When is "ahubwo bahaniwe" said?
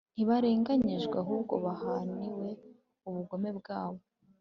1.23-2.47